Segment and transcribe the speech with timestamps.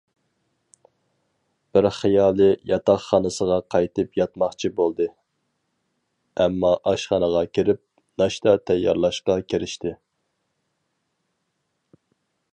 [1.77, 5.05] بىر خىيالى ياتاقخانىسىغا قايتىپ ياتماقچى بولدى،
[6.45, 7.81] ئەمما ئاشخانىغا كىرىپ،
[8.23, 9.93] ناشتا تەييارلاشقا كىرىشتى.